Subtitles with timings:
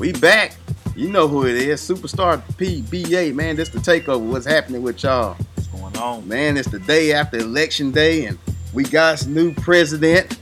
[0.00, 0.56] We back.
[0.96, 1.82] You know who it is.
[1.82, 3.54] Superstar PBA, man.
[3.54, 4.30] This the takeover.
[4.30, 5.36] What's happening with y'all?
[5.54, 6.26] What's going on?
[6.26, 8.38] Man, it's the day after election day, and
[8.72, 10.38] we got a new president.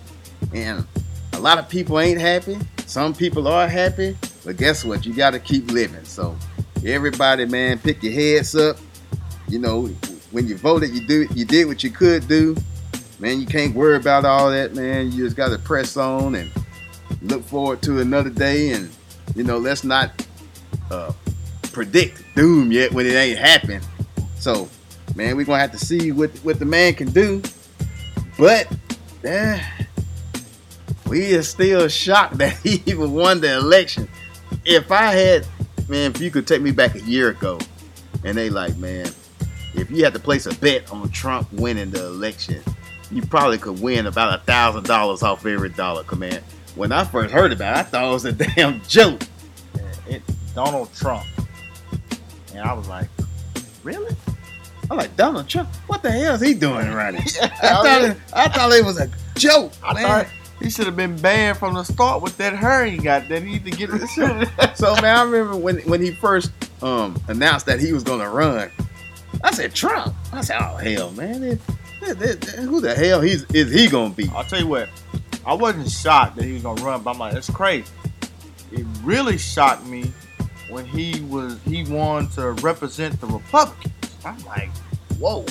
[0.55, 0.87] And
[1.33, 2.57] a lot of people ain't happy.
[2.87, 4.17] Some people are happy.
[4.45, 5.05] But guess what?
[5.05, 6.05] You gotta keep living.
[6.05, 6.37] So
[6.87, 8.77] everybody, man, pick your heads up.
[9.49, 9.87] You know,
[10.31, 12.57] when you voted, you do you did what you could do.
[13.19, 15.11] Man, you can't worry about all that, man.
[15.11, 16.49] You just gotta press on and
[17.23, 18.89] look forward to another day and
[19.39, 20.27] you know, let's not
[20.91, 21.13] uh,
[21.71, 23.87] predict doom yet when it ain't happened.
[24.35, 24.69] So,
[25.15, 27.41] man, we're gonna have to see what what the man can do.
[28.37, 28.67] But
[29.23, 29.63] eh,
[31.07, 34.09] we are still shocked that he even won the election.
[34.65, 35.47] If I had,
[35.89, 37.61] man, if you could take me back a year ago,
[38.25, 39.07] and they like, man,
[39.75, 42.61] if you had to place a bet on Trump winning the election,
[43.13, 46.43] you probably could win about a thousand dollars off every dollar, command.
[46.75, 49.23] When I first heard about it, I thought it was a damn joke.
[50.59, 51.25] Donald Trump,
[52.53, 53.07] and I was like,
[53.85, 54.13] really?
[54.91, 56.99] I'm like, Donald Trump, what the hell is he doing here?
[56.99, 59.71] I thought it, I thought it was a joke.
[59.85, 60.03] I man.
[60.03, 60.27] thought
[60.61, 63.29] he should have been banned from the start with that hair he got.
[63.29, 64.13] That he need to get this
[64.75, 66.51] so man, I remember when when he first
[66.83, 68.69] um announced that he was gonna run.
[69.45, 70.13] I said Trump.
[70.33, 71.61] I said, oh hell, man, it-
[72.03, 74.29] it- who the hell he's is he gonna be?
[74.35, 74.89] I'll tell you what,
[75.47, 77.85] I wasn't shocked that he was gonna run, but I'm like, that's crazy.
[78.73, 80.11] It really shocked me
[80.69, 83.95] when he was he wanted to represent the Republicans.
[84.25, 84.71] I'm like,
[85.19, 85.45] whoa.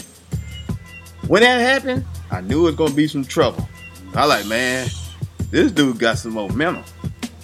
[1.28, 3.68] When that happened, I knew it was gonna be some trouble.
[4.14, 4.88] I like, man,
[5.52, 6.84] this dude got some momentum.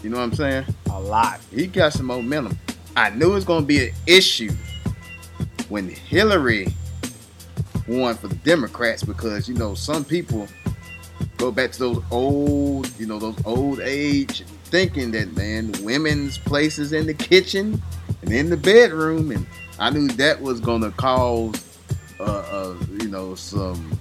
[0.02, 0.66] You know what I'm saying?
[0.92, 1.40] A lot.
[1.52, 2.58] He got some momentum.
[2.96, 4.52] I knew it was gonna be an issue
[5.70, 6.68] when Hillary
[7.88, 10.48] won for the Democrats because you know some people
[11.38, 16.94] go back to those old, you know, those old age thinking that man, women's places
[16.94, 17.80] in the kitchen
[18.24, 19.46] and in the bedroom, and
[19.78, 21.80] I knew that was gonna cause,
[22.20, 24.00] uh, uh you know, some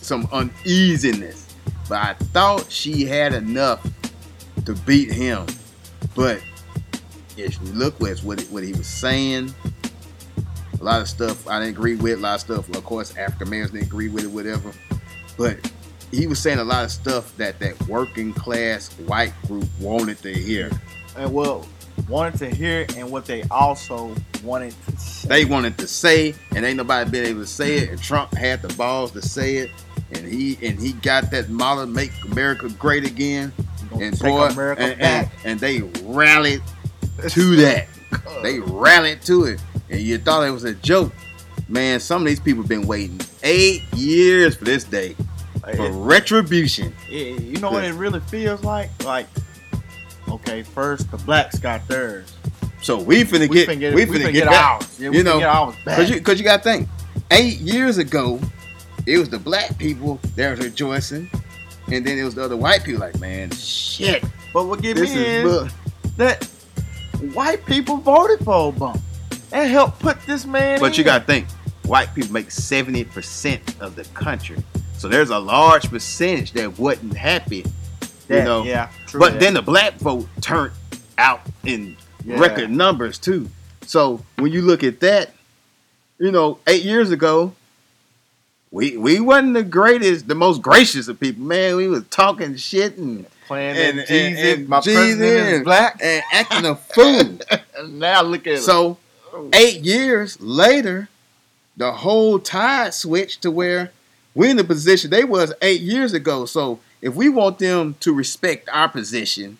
[0.00, 1.46] some uneasiness.
[1.88, 3.86] But I thought she had enough
[4.64, 5.46] to beat him.
[6.16, 6.42] But
[7.36, 9.54] if you look at what what he was saying,
[10.80, 12.18] a lot of stuff I didn't agree with.
[12.18, 14.72] A lot of stuff, of course, African Americans didn't agree with it, whatever.
[15.38, 15.70] But
[16.14, 20.32] he was saying a lot of stuff that that working class white group wanted to
[20.32, 20.70] hear.
[21.16, 21.66] And well,
[22.08, 25.28] wanted to hear and what they also wanted to say.
[25.28, 27.90] They wanted to say, and ain't nobody been able to say it.
[27.90, 29.70] And Trump had the balls to say it,
[30.12, 33.52] and he and he got that model "Make America Great Again."
[34.00, 36.62] And boy, and, and, and they rallied
[37.28, 37.86] to that.
[38.42, 41.12] They rallied to it, and you thought it was a joke.
[41.68, 45.14] Man, some of these people been waiting eight years for this day
[45.72, 46.94] for retribution.
[47.10, 48.90] it- you know what it really feels like?
[49.04, 49.26] Like,
[50.28, 52.32] okay, first the blacks got theirs.
[52.82, 55.00] So we finna We get, finna get, we we finna finna get, ours.
[55.00, 55.96] Yeah, You know, get ours back.
[55.96, 56.88] Cause you, cause you got to think,
[57.30, 58.38] eight years ago,
[59.06, 61.30] it was the black people that was rejoicing,
[61.90, 65.14] and then it was the other white people like, man, shit, but what get this
[65.14, 65.44] me is.
[65.52, 65.72] is
[66.18, 66.44] that
[67.32, 69.00] white people voted for Obama
[69.52, 70.78] and helped put this man.
[70.78, 71.46] But you got to think,
[71.86, 74.56] white people make seventy percent of the country,
[75.04, 77.62] so there's a large percentage that wasn't happy.
[78.26, 78.88] that, you know, yeah.
[79.06, 79.40] True but that.
[79.40, 80.72] then the black vote turned
[81.18, 82.38] out in Yeah.
[82.40, 83.50] record numbers too.
[83.84, 85.34] So when you look at that,
[86.18, 87.52] you know, eight years ago,
[88.70, 91.44] we we wasn't the greatest, the most gracious of people.
[91.44, 95.48] Man, we was talking shit and playing and, and, and, Jesus, and my Jesus president
[95.52, 96.00] is black.
[96.02, 97.38] and acting a fool.
[97.90, 98.62] Now look at it.
[98.62, 98.96] so
[99.34, 99.54] it.
[99.54, 101.10] eight years later,
[101.76, 103.92] the whole tide switched to where
[104.34, 106.44] we're in the position they was eight years ago.
[106.44, 109.58] So if we want them to respect our position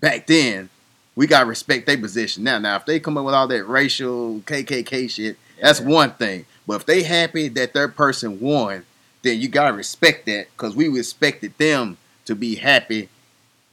[0.00, 0.68] back then,
[1.14, 2.58] we gotta respect their position now.
[2.58, 6.46] Now, if they come up with all that racial KKK shit, that's one thing.
[6.66, 8.84] But if they happy that their person won,
[9.22, 13.08] then you gotta respect that because we respected them to be happy,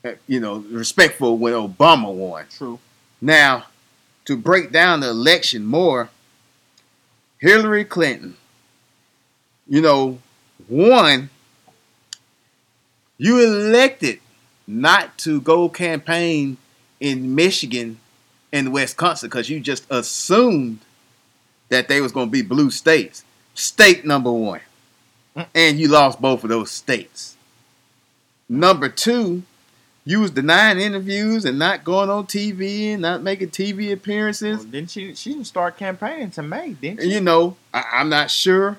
[0.03, 2.45] uh, you know, respectful when Obama won.
[2.49, 2.79] True.
[3.21, 3.65] Now,
[4.25, 6.09] to break down the election more,
[7.39, 8.35] Hillary Clinton,
[9.69, 10.19] you know,
[10.67, 11.29] one,
[13.17, 14.19] You elected
[14.67, 16.57] not to go campaign
[16.99, 17.99] in Michigan
[18.53, 20.79] and Wisconsin because you just assumed
[21.69, 23.23] that they was going to be blue states.
[23.53, 24.61] State number one.
[25.35, 25.47] Mm.
[25.53, 27.35] And you lost both of those states.
[28.47, 29.43] Number two,
[30.05, 34.59] you was denying interviews and not going on TV and not making TV appearances.
[34.59, 35.13] Well, didn't she?
[35.13, 37.13] She didn't start campaigning to May, didn't she?
[37.13, 38.77] you know, I, I'm not sure,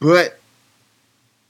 [0.00, 0.38] but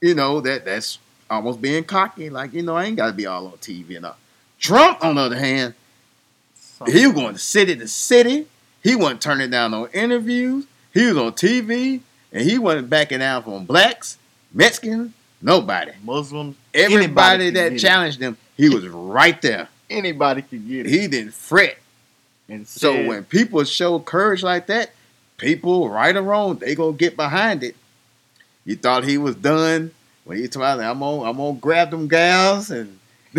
[0.00, 0.98] you know that that's
[1.30, 2.28] almost being cocky.
[2.28, 4.16] Like you know, I ain't got to be all on TV and all.
[4.58, 5.74] Trump, on the other hand,
[6.54, 6.94] something.
[6.94, 8.46] He was going to city to city.
[8.82, 10.66] He wasn't turning down no interviews.
[10.92, 12.00] He was on TV,
[12.32, 14.18] and he wasn't backing down from blacks,
[14.52, 15.92] Mexicans, nobody.
[16.02, 16.56] Muslims.
[16.74, 19.68] Everybody that challenged him, he was right there.
[19.88, 20.90] Anybody could get it.
[20.90, 21.78] He didn't fret.
[22.48, 24.92] and So when people show courage like that,
[25.36, 27.76] people, right or wrong, they gonna get behind it.
[28.64, 29.92] You thought he was done
[30.24, 32.98] when he told me, "I'm gonna, I'm gonna grab them gals and."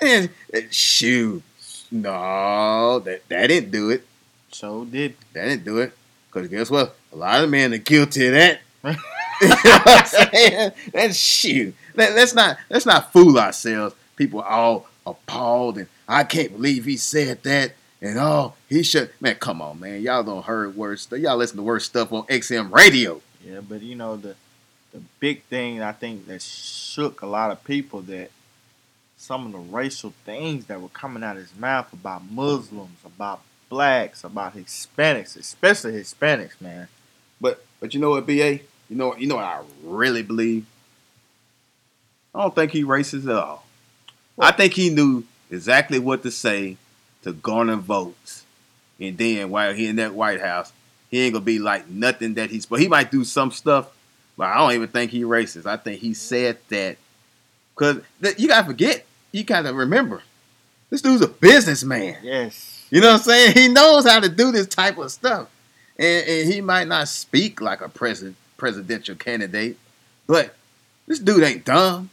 [0.00, 1.42] and, and shoot,
[1.90, 4.04] no, that that didn't do it.
[4.50, 5.92] so did That didn't do it.
[6.30, 6.96] Cause guess what?
[7.12, 8.60] A lot of men are guilty of that.
[9.40, 10.72] you know what I'm saying?
[10.92, 11.74] That's shoot.
[11.94, 13.94] Let, us not let's not fool ourselves.
[14.16, 17.72] People are all appalled and I can't believe he said that.
[18.00, 20.02] And oh, he should man, come on, man.
[20.02, 21.18] Y'all don't heard worse stuff.
[21.18, 23.20] Y'all listen to worse stuff on XM radio.
[23.44, 24.36] Yeah, but you know the
[24.92, 28.30] the big thing I think that shook a lot of people that
[29.16, 33.40] some of the racial things that were coming out of his mouth about Muslims, about
[33.68, 36.88] blacks, about Hispanics, especially Hispanics, man.
[37.40, 38.60] But but you know what, BA?
[38.88, 40.66] You know you know what I really believe?
[42.32, 43.64] I don't think he racist at all.
[44.38, 46.76] I think he knew exactly what to say
[47.22, 48.44] to garner votes.
[49.00, 50.72] And then while he in that White House,
[51.10, 53.88] he ain't gonna be like nothing that he's but he might do some stuff,
[54.36, 55.66] but I don't even think he racist.
[55.66, 56.96] I think he said that
[57.74, 58.02] because
[58.36, 60.22] you gotta forget, you gotta remember,
[60.90, 62.16] this dude's a businessman.
[62.22, 62.86] Yes.
[62.90, 63.52] You know what I'm saying?
[63.56, 65.48] He knows how to do this type of stuff.
[65.98, 69.78] And, and he might not speak like a president presidential candidate,
[70.26, 70.54] but
[71.06, 72.10] this dude ain't dumb.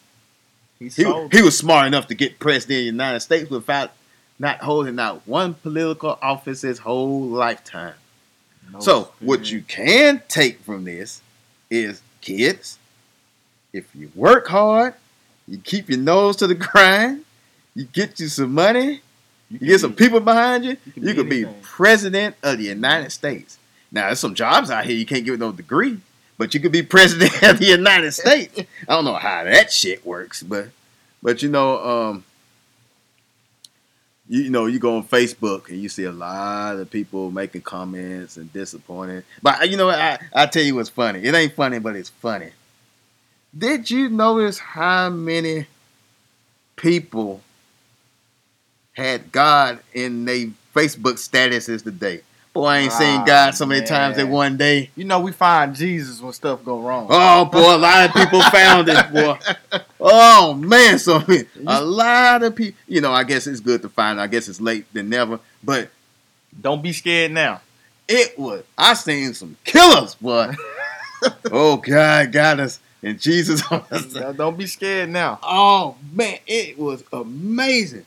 [0.79, 3.91] He He, he was smart enough to get president of the United States without
[4.39, 7.93] not holding out one political office his whole lifetime.
[8.71, 11.21] no so what you can take from this
[11.69, 12.77] is kids,
[13.73, 14.93] if you work hard,
[15.47, 17.23] you keep your nose to the grind,
[17.75, 19.01] you get you some money,
[19.49, 22.65] you can get some people behind you, you can you could be president of the
[22.65, 23.57] United States.
[23.91, 25.99] Now, there's some jobs out here you can't get no degree,
[26.37, 28.59] but you could be president of the United States.
[28.59, 30.69] I don't know how that shit works, but
[31.21, 32.23] but you know, um,
[34.27, 38.37] you, know, you go on Facebook and you see a lot of people making comments
[38.37, 39.23] and disappointed.
[39.41, 39.89] But you know.
[39.89, 41.19] I I tell you what's funny.
[41.23, 42.51] It ain't funny, but it's funny.
[43.57, 45.67] Did you notice how many
[46.75, 47.41] people
[48.93, 52.21] had God in their Facebook statuses today?
[52.55, 54.89] Boy, I ain't seen Ah, God so many times in one day.
[54.95, 57.07] You know we find Jesus when stuff go wrong.
[57.09, 59.37] Oh boy, a lot of people found it, boy.
[60.07, 61.21] Oh man, so
[61.67, 62.79] a lot of people.
[62.87, 64.21] You know, I guess it's good to find.
[64.21, 65.39] I guess it's late than never.
[65.63, 65.89] But
[66.61, 67.59] Don't be scared now.
[68.07, 68.63] it was.
[68.77, 70.53] I seen some killers, boy.
[71.51, 73.63] oh God, got us and Jesus.
[74.37, 75.39] Don't be scared now.
[75.43, 78.05] oh man, it was amazing.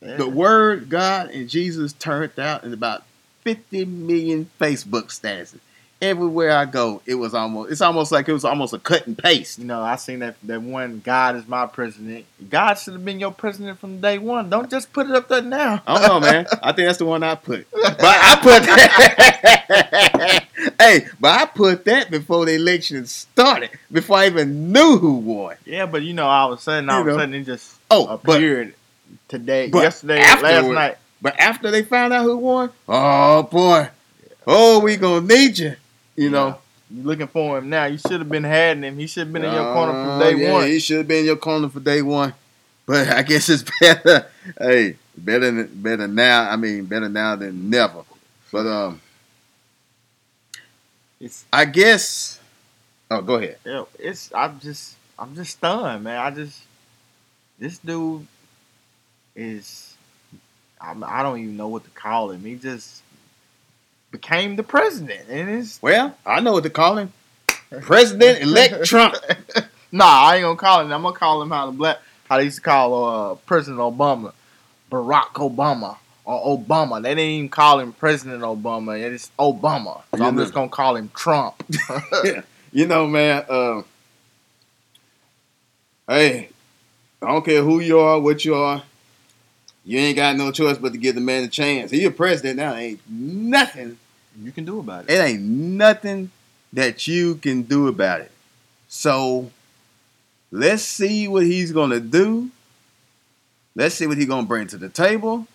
[0.00, 3.02] The word God and Jesus turned out in about
[3.46, 5.60] 50 million Facebook statuses.
[6.02, 9.16] Everywhere I go, it was almost it's almost like it was almost a cut and
[9.16, 9.60] paste.
[9.60, 11.00] You know, I seen that that one.
[11.02, 12.26] God is my president.
[12.50, 14.50] God should have been your president from day one.
[14.50, 15.80] Don't just put it up there now.
[15.86, 16.46] I don't know, man.
[16.60, 17.68] I think that's the one I put.
[17.72, 20.44] But I put that.
[20.80, 25.56] hey, but I put that before the election started, before I even knew who won.
[25.64, 27.78] Yeah, but you know, all of a sudden, all You of a sudden, it just
[27.90, 28.74] Oh, but appeared
[29.28, 30.98] today, but yesterday, last night.
[31.22, 33.88] But after they found out who won, oh boy,
[34.46, 35.76] oh we gonna need you.
[36.16, 36.58] You know,
[36.90, 37.84] You looking for him now?
[37.86, 38.98] You should have been had him.
[38.98, 40.66] He should have been in your corner from Oh, day yeah, one.
[40.66, 42.32] He should have been in your corner for day one.
[42.86, 44.26] But I guess it's better.
[44.58, 46.48] hey, better better now.
[46.50, 48.04] I mean, better now than never.
[48.52, 49.00] But um,
[51.20, 52.38] It's I guess.
[53.10, 53.58] Oh, go ahead.
[53.64, 56.18] Yeah, it's I'm just I'm just stunned, man.
[56.18, 56.60] I just
[57.58, 58.26] this dude
[59.34, 59.85] is
[60.80, 62.44] I'm, I don't even know what to call him.
[62.44, 63.02] He just
[64.10, 67.12] became the president, and it's Well, I know what to call him.
[67.82, 69.16] President elect Trump.
[69.90, 70.04] nah.
[70.04, 70.92] I ain't gonna call him.
[70.92, 74.32] I'm gonna call him how the black how they used to call uh, President Obama,
[74.90, 75.96] Barack Obama.
[76.24, 77.00] Or Obama.
[77.00, 79.00] They didn't even call him President Obama.
[79.00, 80.02] It's Obama.
[80.16, 81.54] So I'm just gonna call him Trump.
[82.72, 83.44] You know, man.
[83.48, 83.82] Uh,
[86.08, 86.48] hey,
[87.22, 88.82] I don't care who you are, what you are.
[89.88, 91.92] You ain't got no choice but to give the man a chance.
[91.92, 92.74] He a president now.
[92.74, 93.96] Ain't nothing.
[94.42, 95.10] you can do about it.
[95.12, 96.30] It ain't nothing
[96.72, 98.32] that you can do about it.
[98.88, 99.50] So
[100.50, 102.50] let's see what he's gonna do.
[103.76, 105.46] Let's see what he's gonna bring to the table.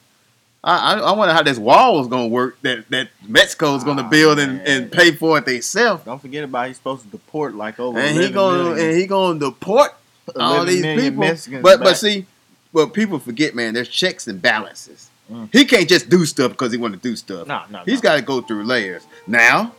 [0.64, 4.10] I, I, I wonder how this wall is gonna work that that Mexico's gonna Ah,
[4.10, 6.04] build and, and pay for it themselves.
[6.06, 8.88] Don't forget about he's supposed to deport like over And he gonna million.
[8.90, 9.94] and he gonna deport
[10.40, 11.20] all these people.
[11.20, 12.28] Mexicans But but see,
[12.74, 13.74] but people forget, man.
[13.74, 15.10] There's checks and balances.
[15.32, 15.50] Mm.
[15.54, 17.48] He can't just do stuff because he want to do stuff.
[17.48, 18.10] No, no, He's no.
[18.10, 19.04] got to go through layers.
[19.28, 19.74] Now,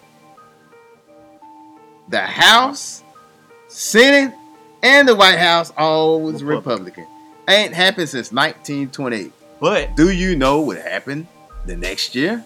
[2.08, 3.02] the House,
[3.68, 4.34] Senate,
[4.82, 7.04] and the White House all was Republican.
[7.04, 7.06] Republican.
[7.48, 9.32] Ain't happened since 1928.
[9.60, 11.26] But Do you know what happened
[11.66, 12.44] the next year?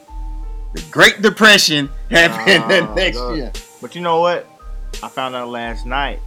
[0.75, 3.37] The Great Depression happened the Ah, next God.
[3.37, 3.53] year.
[3.81, 4.47] but you know what?
[5.03, 6.21] I found out last night.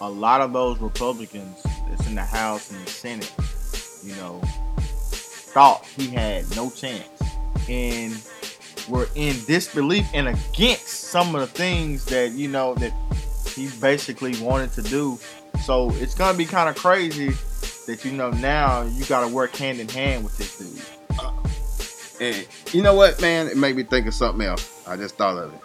[0.00, 3.30] A lot of those Republicans that's in the House and the Senate,
[4.02, 4.40] you know,
[5.52, 7.08] thought he had no chance
[7.68, 8.20] and
[8.88, 12.92] were in disbelief and against some of the things that you know that
[13.54, 15.18] he basically wanted to do.
[15.64, 17.32] So it's gonna be kind of crazy
[17.86, 21.18] that you know now you got to work hand in hand with this dude.
[21.18, 21.32] Uh,
[22.20, 23.48] and you know what, man?
[23.48, 24.86] It made me think of something else.
[24.86, 25.60] I just thought of it.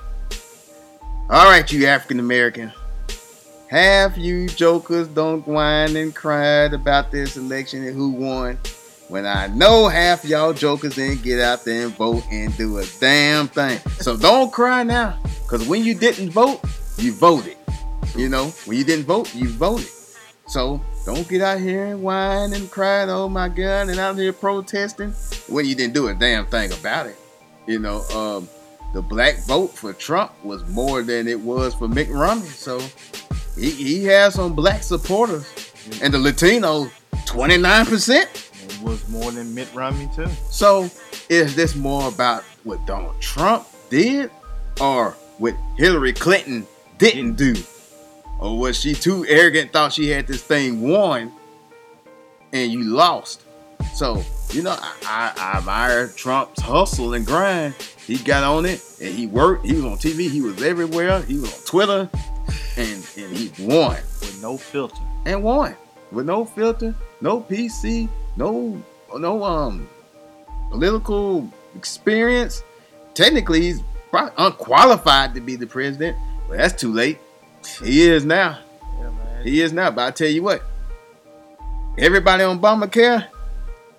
[1.29, 2.71] All right, you African American.
[3.67, 8.59] Half you jokers don't whine and cry about this election and who won.
[9.07, 12.85] When I know half y'all jokers didn't get out there and vote and do a
[12.99, 13.79] damn thing.
[13.99, 15.17] So don't cry now.
[15.43, 16.59] Because when you didn't vote,
[16.97, 17.57] you voted.
[18.15, 19.89] You know, when you didn't vote, you voted.
[20.47, 24.31] So don't get out here and whine and cry, oh my God, and out here
[24.31, 25.11] protesting
[25.47, 27.15] when you didn't do a damn thing about it.
[27.65, 28.47] You know, um,
[28.93, 32.45] the black vote for Trump was more than it was for Mitt Romney.
[32.45, 32.79] So
[33.55, 35.45] he, he has some black supporters.
[36.01, 36.85] And the Latino,
[37.25, 38.09] 29%.
[38.65, 40.27] It was more than Mitt Romney too.
[40.49, 40.89] So
[41.29, 44.31] is this more about what Donald Trump did
[44.81, 46.65] or what Hillary Clinton
[46.97, 47.55] didn't do?
[48.39, 51.31] Or was she too arrogant, thought she had this thing won
[52.51, 53.43] and you lost?
[53.93, 57.75] So, you know, I, I, I admire Trump's hustle and grind.
[58.05, 59.65] He got on it and he worked.
[59.65, 60.29] He was on TV.
[60.29, 61.21] He was everywhere.
[61.21, 62.09] He was on Twitter
[62.77, 65.01] and, and he won with no filter.
[65.25, 65.75] and won
[66.11, 68.81] with no filter, no PC, no
[69.17, 69.87] no um
[70.71, 72.63] political experience.
[73.13, 77.17] Technically, he's probably unqualified to be the president, but that's too late.
[77.83, 78.59] He is now.
[78.99, 79.43] Yeah, man.
[79.43, 79.89] He is now.
[79.91, 80.61] But I tell you what,
[81.97, 83.27] everybody on Obamacare,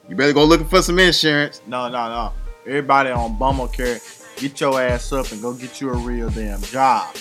[0.09, 1.61] you better go looking for some insurance.
[1.67, 2.33] No, no, no.
[2.67, 4.01] Everybody on Obamacare,
[4.41, 7.15] get your ass up and go get you a real damn job.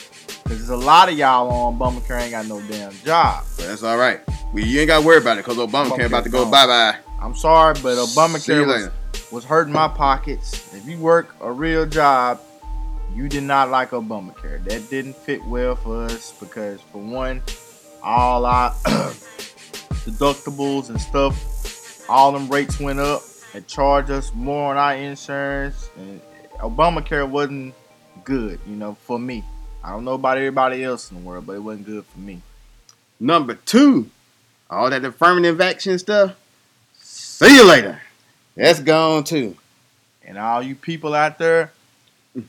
[0.46, 3.44] Cause there's a lot of y'all on Obamacare ain't got no damn job.
[3.58, 4.22] But that's all right.
[4.54, 6.96] We, you ain't got to worry about it because Obamacare about to go bye bye.
[7.20, 8.92] I'm sorry, but Obamacare was,
[9.32, 10.72] was hurting my pockets.
[10.76, 12.40] If you work a real job,
[13.16, 14.64] you did not like Obamacare.
[14.66, 17.42] That didn't fit well for us because, for one,
[18.04, 18.70] all our
[20.06, 23.24] deductibles and stuff, all them rates went up.
[23.56, 26.22] and charged us more on our insurance, and
[26.60, 27.74] Obamacare wasn't
[28.24, 29.44] good, you know, for me.
[29.86, 32.42] I don't know about everybody else in the world, but it wasn't good for me.
[33.20, 34.10] Number two,
[34.68, 36.36] all that affirmative action stuff.
[37.02, 38.02] See you later.
[38.56, 39.56] That's gone too.
[40.26, 41.72] And all you people out there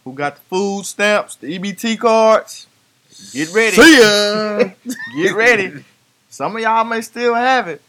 [0.02, 2.68] who got the food stamps, the EBT cards,
[3.32, 3.76] get ready.
[3.76, 4.70] See ya.
[5.22, 5.84] Get ready.
[6.30, 7.82] Some of y'all may still have it.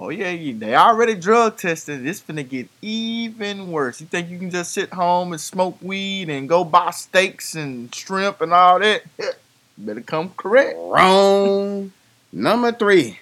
[0.00, 2.06] Oh yeah, they already drug tested.
[2.06, 4.00] It's gonna get even worse.
[4.00, 7.92] You think you can just sit home and smoke weed and go buy steaks and
[7.92, 9.02] shrimp and all that?
[9.78, 10.76] Better come correct.
[10.78, 11.92] Wrong.
[12.32, 13.18] Number three.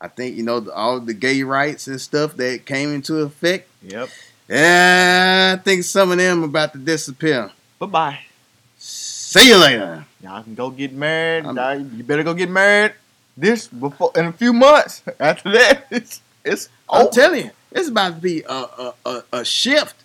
[0.00, 3.68] I think you know all the gay rights and stuff that came into effect.
[3.82, 4.08] Yep.
[4.48, 7.50] Yeah, I think some of them about to disappear.
[7.78, 8.18] Bye bye.
[8.78, 10.06] See you later.
[10.22, 11.44] Y'all can go get married.
[11.44, 12.94] I'm- you better go get married
[13.38, 15.02] this before in a few months.
[15.20, 17.10] After that, it's it's I'm over.
[17.12, 19.96] telling you, it's about to be a, a, a, a shift.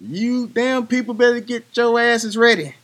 [0.00, 2.74] You damn people better get your asses ready.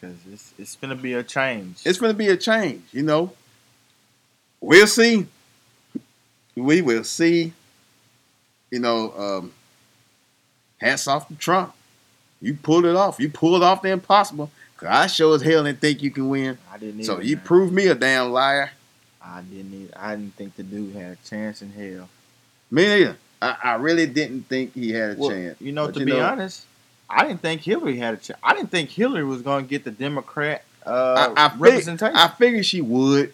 [0.00, 1.80] Cause it's it's gonna be a change.
[1.84, 3.32] It's to be a change, you know.
[4.60, 5.26] We'll see.
[6.54, 7.52] We will see.
[8.70, 9.52] You know, um,
[10.78, 11.72] hats off to Trump.
[12.42, 13.18] You pulled it off.
[13.20, 14.50] You pulled off the impossible.
[14.76, 16.58] Cause I sure as hell didn't think you can win.
[16.70, 17.04] I didn't.
[17.04, 17.44] So either, you man.
[17.46, 18.72] proved me a damn liar.
[19.26, 19.74] I didn't.
[19.74, 19.92] Either.
[19.98, 22.08] I didn't think the dude had a chance in hell.
[22.70, 23.16] Me neither.
[23.42, 25.60] I, I really didn't think he had a Well, chance.
[25.60, 26.64] You know, But to you be know- honest,
[27.10, 28.38] I didn't think Hillary had a chance.
[28.42, 32.16] I didn't think Hillary was going to get the Democrat uh, I, I, fig- representation.
[32.16, 33.32] I figured she would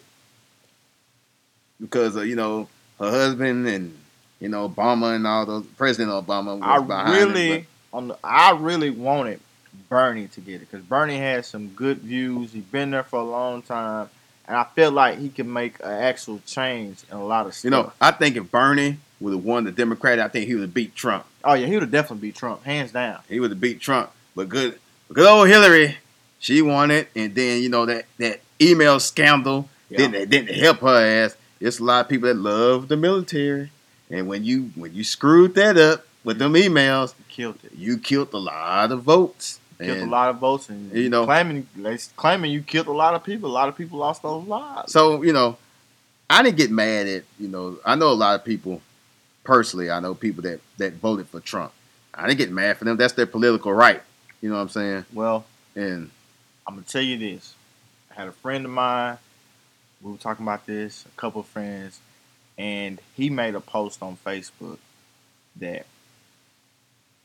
[1.79, 2.67] because of, you know
[2.99, 3.97] her husband and
[4.39, 7.65] you know Obama and all those President Obama was I behind really, it.
[7.93, 9.39] the, I really wanted
[9.89, 12.51] Bernie to get it because Bernie has some good views.
[12.53, 14.09] He's been there for a long time,
[14.47, 17.63] and I feel like he can make an actual change in a lot of stuff.
[17.65, 20.63] You know, I think if Bernie would have won the Democrat, I think he would
[20.63, 21.25] have beat Trump.
[21.43, 23.19] oh yeah, he would have definitely beat Trump, hands down.
[23.29, 24.11] He would have beat Trump.
[24.35, 24.79] But good,
[25.11, 25.97] good old Hillary,
[26.39, 29.97] she won it, and then you know that that email scandal Yeah.
[29.99, 31.35] didn't didn't help her ass.
[31.59, 33.71] It's a lot of people that love the military,
[34.09, 37.71] And when you when you screwed that up with them emails, Killed it.
[37.77, 39.59] you killed a lot of votes.
[39.85, 41.67] Killed a lot of votes, and you know- claiming
[42.15, 43.49] claiming you killed a lot of people.
[43.49, 44.91] A lot of people lost those lives.
[44.91, 45.57] So you know,
[46.29, 47.77] I didn't get mad at you know.
[47.85, 48.81] I know a lot of people
[49.43, 49.89] personally.
[49.91, 51.71] I know people that that voted for Trump.
[52.13, 52.97] I didn't get mad for them.
[52.97, 54.01] That's their political right.
[54.41, 55.05] You know what I'm saying?
[55.13, 56.11] well, And
[56.67, 57.55] I'm gonna tell you this.
[58.11, 59.17] I had a friend of mine.
[60.01, 61.05] We were talking about this.
[61.05, 61.99] A couple of friends,
[62.57, 64.77] and he made a post on Facebook
[65.55, 65.85] that,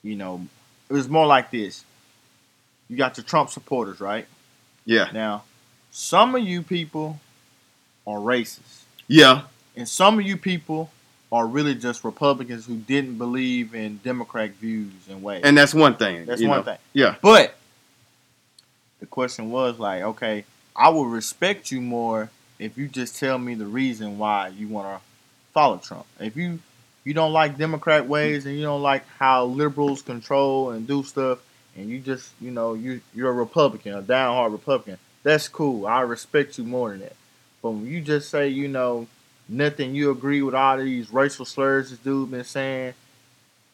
[0.03, 0.47] you know,
[0.89, 1.85] it was more like this.
[2.89, 4.27] You got your Trump supporters, right?
[4.85, 5.45] yeah, Now,
[5.91, 7.21] some of you people
[8.07, 9.43] are racist, yeah,
[9.77, 10.91] and some of you people
[11.31, 15.43] are really just Republicans who didn't believe in Democratic views and ways.
[15.45, 16.25] and that's one thing.
[16.25, 16.63] That's one know.
[16.63, 16.79] thing.
[16.95, 17.55] Yeah, But
[19.01, 23.55] the question was like, okay, I will respect you more if you just tell me
[23.55, 25.05] the reason why you want to
[25.53, 26.07] follow Trump.
[26.19, 26.61] If you
[27.05, 31.39] you don't like Democrat ways and you don't like how liberals control and do stuff,
[31.79, 35.87] and you just you know you you're a Republican, a downhard Republican, that's cool.
[35.87, 37.17] I respect you more than that.
[37.63, 39.07] But when you just say you know
[39.49, 42.95] nothing, you agree with all these racial slurs this dude been saying.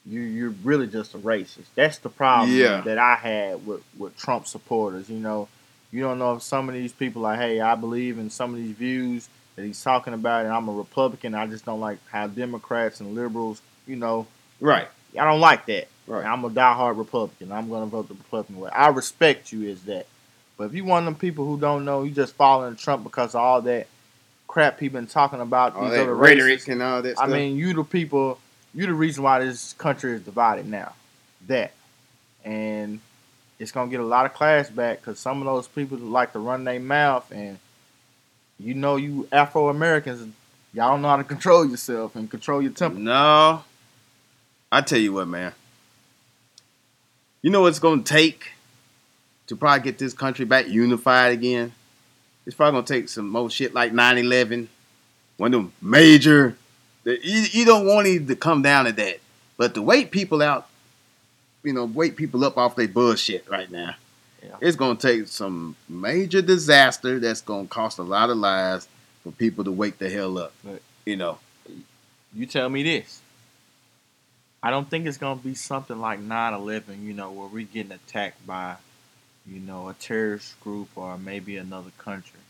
[0.07, 1.65] You you're really just a racist.
[1.75, 2.83] That's the problem Yeah.
[2.83, 5.09] that I had with with Trump supporters.
[5.09, 5.49] You know,
[5.91, 8.57] you don't know if some of these people like, hey, I believe in some of
[8.57, 11.35] these views that he's talking about, and I'm a Republican.
[11.35, 14.27] I just don't like how Democrats and liberals, you know,
[14.61, 15.89] right, I don't like that.
[16.07, 16.25] Right.
[16.25, 17.53] I'm a diehard Republican.
[17.53, 18.71] I'm going to vote the Republican way.
[18.71, 20.07] I respect you as that.
[20.57, 23.35] But if you one of them people who don't know, you just following Trump because
[23.35, 23.89] of all that
[24.47, 26.69] crap he been talking about All these that other rhetoric races.
[26.69, 28.39] and all that I mean, you the people,
[28.73, 30.95] you the reason why this country is divided now.
[31.49, 31.73] That,
[32.45, 33.01] and
[33.59, 36.39] it's gonna get a lot of class back because some of those people like to
[36.39, 37.59] run their mouth, and
[38.59, 40.21] you know, you Afro Americans,
[40.73, 42.99] y'all don't know how to control yourself and control your temper.
[42.99, 43.65] No.
[44.71, 45.53] I tell you what, man.
[47.45, 48.53] You know what it's gonna take
[49.49, 51.75] to probably get this country back unified again?
[52.47, 54.69] It's probably gonna take some more shit like 9-11.
[55.37, 56.57] One of them major
[57.05, 57.19] you,
[57.51, 59.19] you don't want it to come down to that.
[59.59, 60.69] But to wake people out,
[61.63, 63.95] you know, wake people up off their bullshit right now.
[64.43, 64.57] Yeah.
[64.63, 68.89] It's gonna take some major disaster that's gonna cost a lot of lives
[69.23, 70.55] for people to wake the hell up.
[70.65, 70.81] Right.
[71.05, 71.39] You know.
[72.35, 73.21] you tell me this.
[74.65, 78.47] I don't think it's gonna be something like 9/11, you know, where we're getting attacked
[78.47, 78.77] by,
[79.47, 82.41] you know, a terrorist group or maybe another country.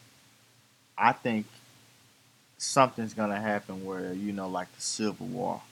[0.97, 1.47] I think
[2.57, 5.63] something's gonna happen where you know, like the Civil War,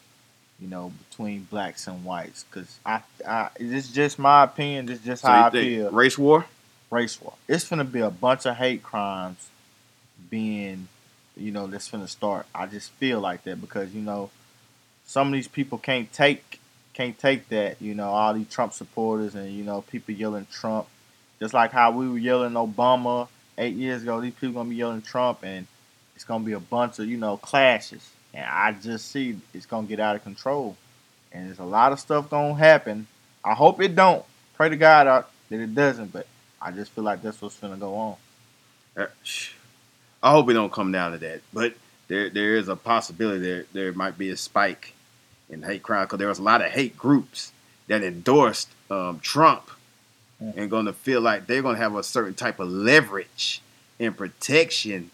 [0.60, 2.44] you know, between blacks and whites.
[2.50, 4.88] Cause I, I it's just my opinion.
[4.88, 6.44] It's just So how I feel race war?
[6.90, 7.34] race war.
[7.46, 9.48] It's gonna be a bunch of hate crimes
[10.28, 10.88] being,
[11.36, 12.46] you know, that's gonna start.
[12.52, 14.30] I just feel like that because you know,
[15.12, 16.58] some of these people can't take
[16.94, 17.80] can't take that.
[17.82, 20.86] You know, all these Trump supporters and you know people yelling Trump,
[21.38, 24.20] just like how we were yelling Obama eight years ago.
[24.22, 25.66] These people gonna be yelling Trump, and
[26.16, 28.08] it's gonna be a bunch of you know clashes.
[28.32, 30.78] And I just see it's gonna get out of control,
[31.30, 33.06] and there's a lot of stuff gonna happen.
[33.44, 34.24] I hope it don't.
[34.54, 36.26] Pray to God uh, that it doesn't, but
[36.60, 38.16] I just feel like that's what's gonna go on.
[38.96, 39.06] Uh,
[40.22, 41.74] I hope it don't come down to that, but
[42.08, 44.94] there there is a possibility there there might be a spike
[45.52, 47.52] in hate crime because there was a lot of hate groups
[47.86, 49.68] that endorsed um, Trump
[50.42, 50.56] Mm.
[50.56, 53.62] and going to feel like they're going to have a certain type of leverage
[54.00, 55.12] and protection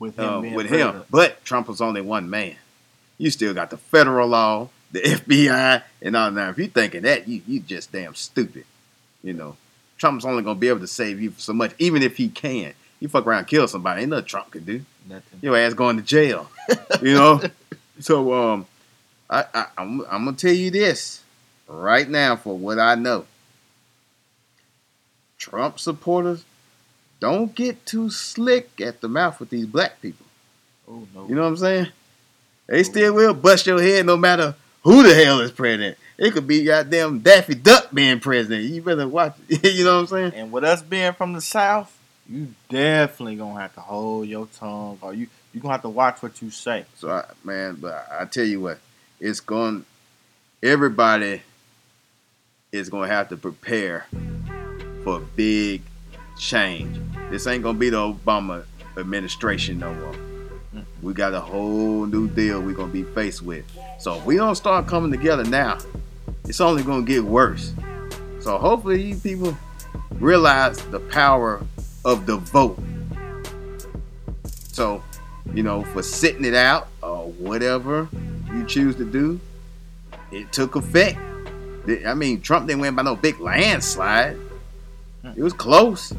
[0.00, 1.04] With him, uh, with him.
[1.10, 2.56] But Trump was only one man.
[3.18, 6.50] You still got the federal law, the FBI, and all that.
[6.50, 8.64] If you're thinking that, you you just damn stupid.
[9.22, 9.56] You know,
[9.98, 12.72] Trump's only gonna be able to save you so much, even if he can.
[12.98, 14.84] You fuck around, and kill somebody, ain't nothing Trump can do.
[15.08, 15.38] Nothing.
[15.40, 16.50] Your ass going to jail.
[17.02, 17.40] you know.
[18.00, 18.66] So um,
[19.30, 21.22] I, I I'm I'm gonna tell you this
[21.68, 23.26] right now for what I know.
[25.38, 26.44] Trump supporters
[27.20, 30.26] don't get too slick at the mouth with these black people.
[30.88, 31.28] Oh no.
[31.28, 31.86] You know what I'm saying?
[32.66, 35.96] They oh, still will bust your head no matter who the hell is president.
[36.18, 38.64] It could be goddamn Daffy Duck being president.
[38.64, 39.64] You better watch it.
[39.74, 40.32] you know what I'm saying?
[40.34, 41.96] And with us being from the South,
[42.28, 46.22] you definitely gonna have to hold your tongue, or you you gonna have to watch
[46.22, 46.84] what you say.
[46.96, 48.78] So I, man, but I tell you what,
[49.20, 49.84] it's going.
[50.62, 51.42] Everybody
[52.72, 54.06] is going to have to prepare
[55.04, 55.82] for big
[56.38, 57.00] change.
[57.30, 58.64] This ain't going to be the Obama
[58.96, 60.14] administration no more.
[61.02, 63.64] We got a whole new deal we're going to be faced with.
[63.98, 65.78] So if we don't start coming together now,
[66.44, 67.72] it's only going to get worse.
[68.40, 69.56] So hopefully you people
[70.12, 71.62] realize the power
[72.04, 72.78] of the vote.
[74.72, 75.02] So,
[75.54, 78.08] you know, for sitting it out or whatever,
[78.54, 79.40] you choose to do,
[80.30, 81.18] it took effect.
[82.06, 84.36] I mean, Trump didn't win by no big landslide.
[85.22, 85.32] Hmm.
[85.36, 86.12] It was close.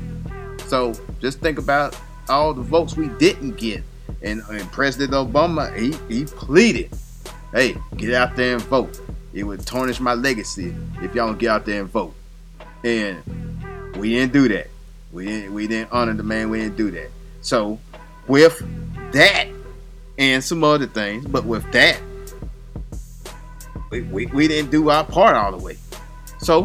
[0.67, 1.97] So just think about
[2.29, 3.83] all the votes we didn't get.
[4.21, 6.91] And, and President Obama, he, he pleaded,
[7.53, 8.99] hey, get out there and vote.
[9.33, 12.13] It would tarnish my legacy if y'all don't get out there and vote.
[12.83, 13.23] And
[13.97, 14.67] we didn't do that.
[15.11, 17.09] We didn't we didn't honor the man, we didn't do that.
[17.41, 17.79] So
[18.27, 18.61] with
[19.11, 19.47] that
[20.17, 21.99] and some other things, but with that,
[23.91, 25.77] we, we, we didn't do our part all the way.
[26.39, 26.63] So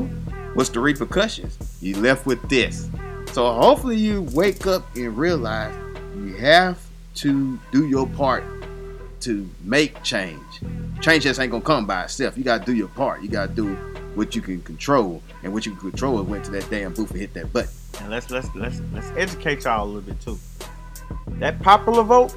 [0.54, 1.58] what's the repercussions?
[1.82, 2.88] You left with this.
[3.32, 5.74] So hopefully you wake up and realize
[6.16, 6.78] you have
[7.16, 8.44] to do your part
[9.20, 10.40] to make change.
[11.00, 12.38] Change just ain't gonna come by itself.
[12.38, 13.22] You gotta do your part.
[13.22, 13.74] You gotta do
[14.14, 17.10] what you can control, and what you can control is went to that damn booth
[17.10, 17.70] and hit that button.
[18.00, 20.38] And let's let's let's let's educate y'all a little bit too.
[21.38, 22.34] That popular vote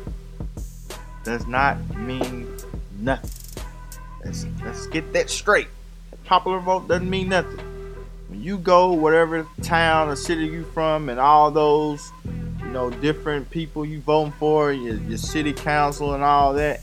[1.23, 2.47] does not mean
[2.99, 3.38] nothing.
[4.23, 5.67] Let's let's get that straight.
[6.25, 7.59] Popular vote doesn't mean nothing.
[8.27, 13.49] When you go whatever town or city you from, and all those you know different
[13.49, 16.81] people you voting for, your, your city council and all that.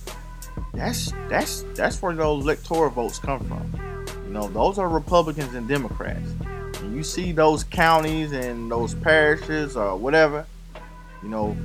[0.72, 4.06] That's that's that's where those electoral votes come from.
[4.26, 6.34] You know, those are Republicans and Democrats.
[6.80, 10.46] And you see those counties and those parishes or whatever,
[11.22, 11.56] you know,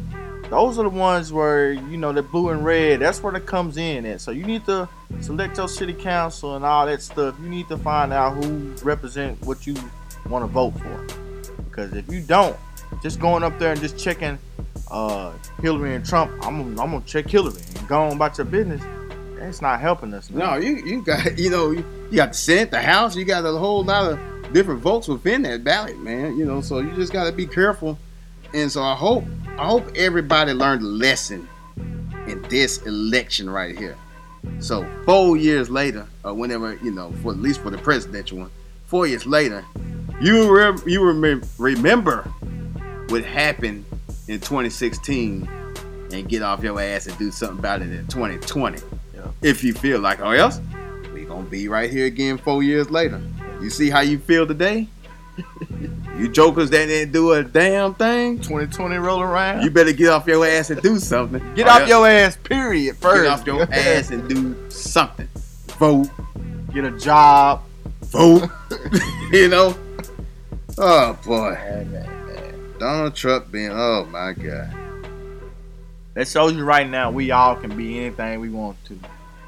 [0.52, 3.00] those are the ones where you know the blue and red.
[3.00, 4.20] That's where it comes in at.
[4.20, 4.88] So you need to
[5.22, 7.36] select your city council and all that stuff.
[7.42, 9.76] You need to find out who represent what you
[10.30, 11.08] want to vote for.
[11.64, 12.58] Because if you don't,
[13.02, 14.38] just going up there and just checking
[14.90, 18.82] uh, Hillary and Trump, I'm, I'm gonna check Hillary and go on about your business.
[19.40, 20.30] That's not helping us.
[20.30, 20.40] Man.
[20.40, 23.46] No, you you got you know you, you got the Senate, the House, you got
[23.46, 24.20] a whole lot of
[24.52, 26.38] different votes within that ballot, man.
[26.38, 27.98] You know, so you just got to be careful.
[28.54, 29.24] And so I hope
[29.58, 31.48] I hope everybody learned a lesson
[32.28, 33.98] in this election right here.
[34.60, 38.52] So four years later, or whenever you know, for at least for the presidential one,
[38.86, 39.64] four years later,
[40.20, 42.24] you rem- you rem- remember
[43.10, 43.86] what happened
[44.28, 45.48] in 2016
[46.12, 48.82] and get off your ass and do something about it in 2020.
[49.14, 49.28] Yeah.
[49.42, 50.60] If you feel like, or else
[51.14, 53.22] we gonna be right here again four years later.
[53.62, 54.88] You see how you feel today?
[56.18, 58.38] You jokers that didn't do a damn thing.
[58.38, 59.64] 2020 roll around.
[59.64, 61.42] You better get off your ass and do something.
[61.56, 62.98] Get off your ass, period.
[62.98, 63.24] First.
[63.24, 65.28] Get off your ass and do something.
[65.80, 66.10] Vote.
[66.74, 67.64] Get a job.
[68.02, 68.50] Vote.
[69.32, 69.76] you know?
[70.78, 71.54] Oh boy.
[71.54, 72.74] Man, man, man.
[72.80, 74.76] Donald Trump being oh my god.
[76.14, 79.00] That shows you right now we all can be anything we want to.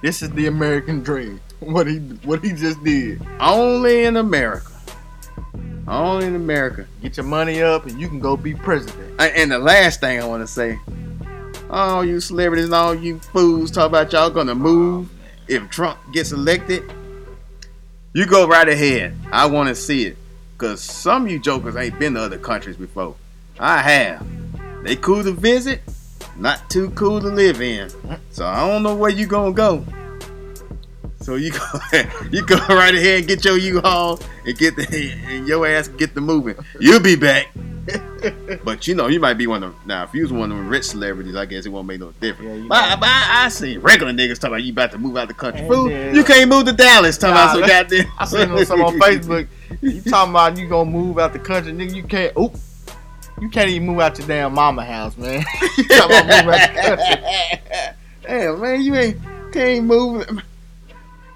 [0.01, 1.39] This is the American dream.
[1.63, 3.25] What he what he just did.
[3.39, 4.72] Only in America.
[5.87, 6.87] Only in America.
[7.01, 9.19] Get your money up and you can go be president.
[9.19, 10.79] And the last thing I want to say,
[11.69, 15.09] all you celebrities and all you fools talk about y'all gonna move
[15.47, 16.83] if Trump gets elected.
[18.13, 19.15] You go right ahead.
[19.31, 20.17] I want to see it.
[20.57, 23.15] Cause some of you jokers ain't been to other countries before.
[23.59, 24.25] I have.
[24.83, 25.81] They cool to visit,
[26.37, 27.89] not too cool to live in.
[28.29, 29.85] So I don't know where you gonna go.
[31.23, 31.65] So you go,
[32.31, 34.85] you go right ahead and get your U-Haul and get the
[35.27, 36.57] and your ass get the moving.
[36.81, 37.47] You'll be back.
[38.65, 40.03] but you know, you might be one of now.
[40.03, 42.63] If you was one of the rich celebrities, I guess it won't make no difference.
[42.63, 45.29] Yeah, but, but I, I, see regular niggas talking about you about to move out
[45.29, 45.65] the country.
[45.65, 47.17] Fool, you can't move to Dallas.
[47.17, 48.11] Talking nah, about some goddamn.
[48.19, 49.47] I seen some on Facebook.
[49.81, 51.95] You talking about you gonna move out the country, nigga?
[51.95, 52.37] You can't.
[52.37, 52.55] Oop.
[53.39, 55.43] You can't even move out your damn mama house, man.
[55.77, 57.95] you talking about move out the country.
[58.23, 59.17] Damn, man, you ain't
[59.53, 60.43] can't move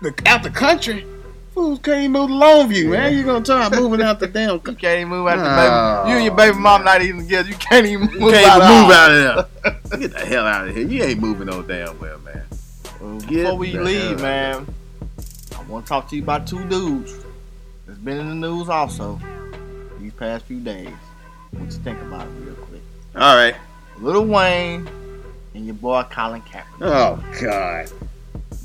[0.02, 1.06] the, out the country.
[1.54, 3.14] Fools can't even move to Longview, man.
[3.14, 4.74] You gonna talk about moving out the damn country?
[4.74, 6.12] You can't even move out the baby.
[6.12, 7.50] You and your baby mom not even together.
[7.50, 9.50] You can't even move, you can't out, move out of
[9.90, 10.00] there.
[10.00, 10.86] Get the hell out of here.
[10.86, 12.44] You ain't moving no damn well, man.
[13.02, 14.68] Well, before we leave, man,
[15.58, 17.16] I want to talk to you about two dudes
[17.88, 19.20] that's been in the news also
[20.00, 20.94] these past few days.
[21.52, 22.82] What you think about it real quick?
[23.16, 23.56] All right.
[24.00, 24.88] Lil Wayne
[25.56, 26.82] and your boy Colin Kaepernick.
[26.82, 27.92] Oh God.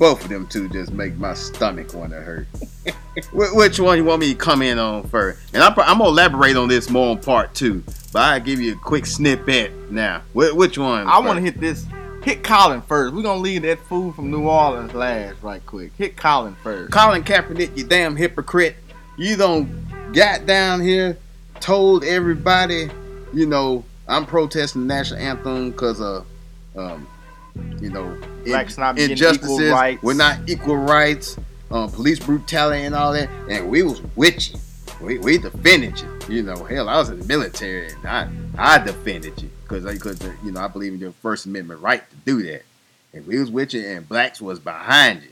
[0.03, 2.45] Both of them two just make my stomach want to hurt.
[3.31, 5.39] Which one you want me to come in on first?
[5.53, 8.73] And I'm, I'm gonna elaborate on this more on part two, but I give you
[8.73, 10.21] a quick snippet now.
[10.33, 11.07] Which one?
[11.07, 11.85] I want to hit this.
[12.21, 13.15] Hit Colin first.
[13.15, 15.93] We're gonna leave that fool from New Orleans last, right quick.
[15.97, 16.91] Hit Colin first.
[16.91, 18.75] Colin Kaepernick, you damn hypocrite.
[19.15, 21.17] You don't got down here,
[21.61, 22.89] told everybody,
[23.31, 26.25] you know, I'm protesting the national anthem because of
[26.75, 27.07] um,
[27.79, 29.71] you know, blacks not injustices.
[29.71, 30.03] Rights.
[30.03, 31.37] We're not equal rights.
[31.71, 34.59] Um, police brutality and all that, and we was with you.
[35.01, 36.19] We, we defended you.
[36.29, 40.21] You know, hell, I was in the military and I I defended you because because
[40.43, 42.63] you know I believe in your First Amendment right to do that.
[43.13, 45.29] And we was with you and blacks was behind you,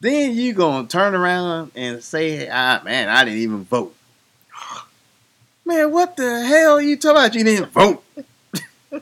[0.00, 3.94] then you gonna turn around and say, ah man, I didn't even vote.
[5.64, 7.34] Man, what the hell you talking about?
[7.36, 8.04] You didn't vote.
[8.90, 9.00] you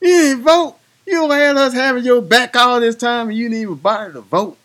[0.00, 0.76] didn't vote.
[1.06, 4.12] You don't had us having your back all this time and you didn't even bother
[4.14, 4.56] to vote.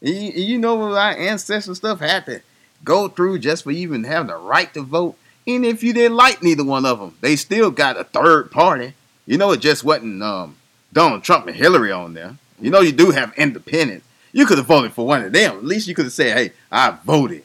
[0.00, 2.40] And you, and you know what our ancestral stuff had to
[2.84, 5.16] go through just for even having the right to vote.
[5.46, 8.94] And if you didn't like neither one of them, they still got a third party.
[9.26, 10.56] You know, it just wasn't um,
[10.92, 12.36] Donald Trump and Hillary on there.
[12.60, 14.06] You know, you do have independents.
[14.32, 15.58] You could have voted for one of them.
[15.58, 17.44] At least you could have said, "Hey, I voted,"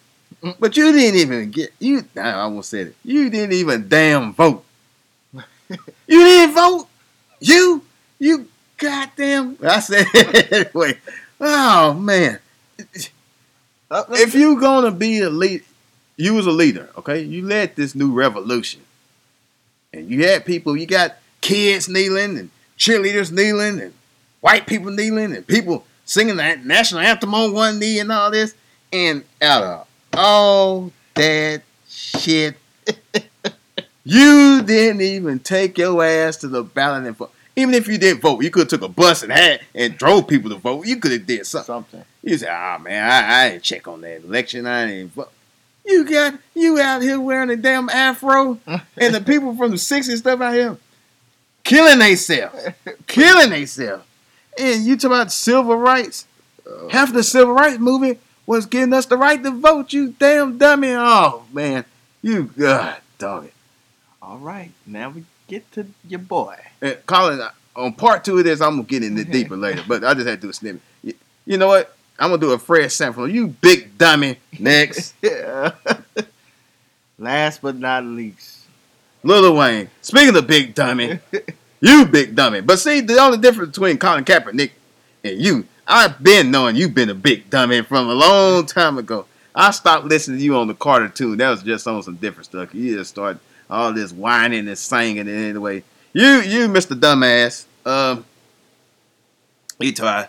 [0.59, 2.03] but you didn't even get you.
[2.15, 2.95] I won't say it.
[3.03, 4.65] You didn't even damn vote.
[5.33, 6.87] you didn't vote.
[7.39, 7.83] You,
[8.19, 9.57] you goddamn.
[9.63, 10.99] I said it anyway.
[11.41, 12.39] Oh man,
[13.89, 15.63] uh, if you're gonna be a leader,
[16.17, 16.89] you was a leader.
[16.97, 18.81] Okay, you led this new revolution,
[19.93, 20.75] and you had people.
[20.77, 23.93] You got kids kneeling and cheerleaders kneeling and
[24.41, 28.55] white people kneeling and people singing the national anthem on one knee and all this.
[28.91, 32.55] And out of all that shit,
[34.03, 37.31] you didn't even take your ass to the ballot and vote.
[37.59, 40.29] Even if you didn't vote, you could have took a bus and had and drove
[40.29, 40.85] people to vote.
[40.85, 41.65] You could have did something.
[41.65, 42.05] Something.
[42.23, 44.65] You say, "Ah oh, man, I, I didn't check on that election.
[44.65, 45.31] I didn't vote."
[45.85, 50.19] You got you out here wearing a damn afro, and the people from the '60s
[50.19, 50.77] stuff out here
[51.65, 52.55] killing themselves,
[53.07, 54.05] killing themselves.
[54.57, 56.27] And you talk about civil rights.
[56.91, 59.91] Half the civil rights movement was getting us the right to vote.
[59.91, 60.93] You damn dummy!
[60.93, 61.83] Oh man,
[62.21, 63.53] you god dog it.
[64.21, 66.55] All right, now we get to your boy.
[66.81, 69.83] And Colin, uh, on part two of this, I'm gonna get into it deeper later.
[69.87, 70.81] But I just had to do a snippet.
[71.03, 71.13] You,
[71.45, 71.95] you know what?
[72.17, 73.31] I'm gonna do a Fred Sanford.
[73.31, 74.37] You big dummy.
[74.59, 75.71] Next, Yeah.
[77.17, 78.59] Last but not least,
[79.23, 79.89] Lil Wayne.
[80.01, 81.19] Speaking of big dummy,
[81.81, 82.61] you big dummy.
[82.61, 84.71] But see, the only difference between Colin Kaepernick
[85.25, 89.25] and you, I've been knowing you've been a big dummy from a long time ago.
[89.53, 91.39] I stopped listening to you on the Carter tune.
[91.39, 92.73] That was just on some different stuff.
[92.73, 95.83] You just started all this whining and singing and anyway.
[96.13, 96.99] You, you, Mr.
[96.99, 97.65] Dumbass.
[97.85, 98.25] Um,
[99.79, 100.27] you try.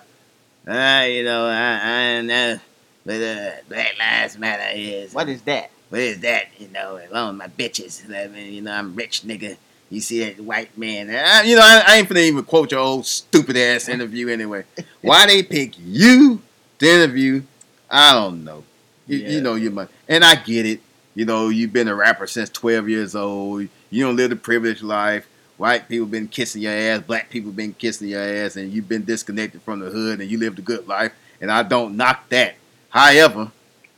[0.69, 2.61] Ah, you know, I, I know,
[3.05, 5.13] but uh, Black Lives Matter is.
[5.15, 5.71] what is that?
[5.89, 6.49] What is that?
[6.59, 8.05] You know, along my bitches.
[8.15, 9.57] I mean, you know, I'm rich, nigga.
[9.89, 11.11] You see that white man?
[11.11, 14.65] I, you know, I, I ain't finna even quote your old stupid ass interview anyway.
[15.01, 16.41] Why they pick you
[16.79, 17.43] to interview?
[17.91, 18.63] I don't know.
[19.09, 19.29] You, Yeah.
[19.31, 20.81] you know, you might, and I get it.
[21.15, 23.69] You know, you've been a rapper since 12 years old.
[23.91, 25.27] You don't live the privileged life.
[25.57, 27.03] White people been kissing your ass.
[27.03, 30.39] Black people been kissing your ass, and you've been disconnected from the hood, and you
[30.39, 31.13] lived a good life.
[31.41, 32.55] And I don't knock that.
[32.89, 33.51] However,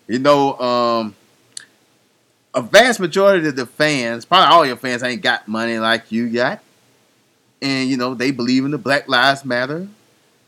[0.08, 1.14] you know, um,
[2.54, 6.28] a vast majority of the fans, probably all your fans, ain't got money like you
[6.30, 6.60] got,
[7.60, 9.86] and you know they believe in the Black Lives Matter,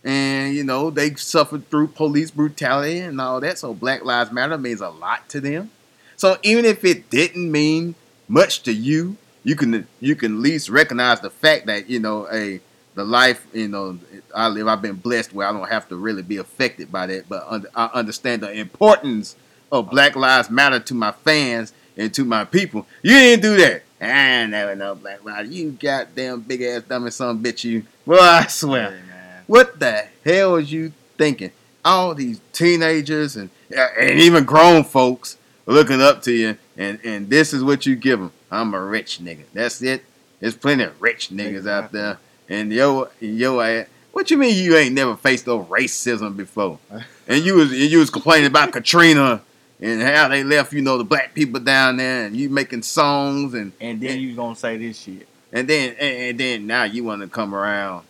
[0.03, 3.59] and you know they suffered through police brutality and all that.
[3.59, 5.71] So Black Lives Matter means a lot to them.
[6.17, 7.95] So even if it didn't mean
[8.29, 12.27] much to you, you can you can at least recognize the fact that you know
[12.33, 12.61] a
[12.95, 13.99] the life you know
[14.35, 14.69] I live.
[14.69, 17.87] I've been blessed where I don't have to really be affected by that, but I
[17.93, 19.37] understand the importance
[19.71, 22.87] of Black Lives Matter to my fans and to my people.
[23.03, 23.83] You didn't do that.
[24.01, 25.51] I never know Black Lives.
[25.51, 27.65] You goddamn big ass dummy son bitch.
[27.65, 27.85] You.
[28.07, 28.91] Well, I swear.
[28.91, 29.41] Hey.
[29.47, 31.51] What the hell was you thinking?
[31.85, 37.53] All these teenagers and and even grown folks looking up to you, and and this
[37.53, 38.33] is what you give them.
[38.51, 39.45] I'm a rich nigga.
[39.53, 40.05] That's it.
[40.41, 43.87] There's plenty of rich niggas out there, and yo yo ass.
[44.13, 46.79] What you mean you ain't never faced no racism before?
[47.27, 49.41] And you was and you was complaining about Katrina
[49.81, 53.55] and how they left you know the black people down there, and you making songs
[53.55, 55.27] and And then you gonna say this shit.
[55.51, 58.05] and then and, and then now you want to come around.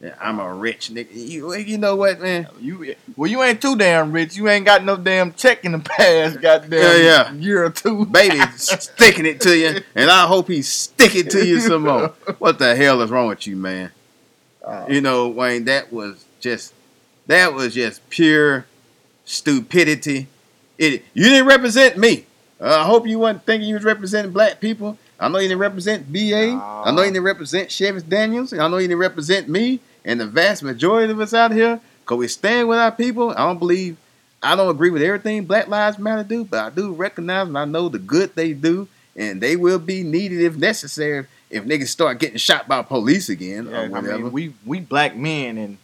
[0.00, 1.08] Yeah, I'm a rich nigga.
[1.12, 2.46] You, you know what, man?
[2.60, 4.36] You well, you ain't too damn rich.
[4.36, 7.32] You ain't got no damn check in the past, goddamn Yeah, yeah.
[7.32, 8.06] year or two.
[8.06, 12.08] Baby sticking it to you, and I hope he stick it to you some more.
[12.38, 13.90] What the hell is wrong with you, man?
[14.64, 16.74] Oh, You know, Wayne, that was just
[17.26, 18.66] that was just pure
[19.24, 20.28] stupidity.
[20.78, 22.24] It you didn't represent me.
[22.60, 24.96] Uh, I hope you wasn't thinking you was representing black people.
[25.18, 26.52] I know you didn't represent BA.
[26.52, 28.52] I know you didn't represent Chevis Daniels.
[28.52, 31.80] I know you didn't represent me and the vast majority of us out here.
[32.06, 33.30] Cause we stand with our people.
[33.30, 33.98] I don't believe
[34.42, 37.66] I don't agree with everything Black Lives Matter do, but I do recognize and I
[37.66, 42.18] know the good they do, and they will be needed if necessary if niggas start
[42.18, 44.18] getting shot by police again yeah, or I whatever.
[44.18, 45.78] mean, we we black men, and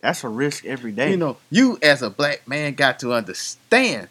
[0.00, 1.10] that's a risk every day.
[1.10, 4.08] You know, you as a black man got to understand.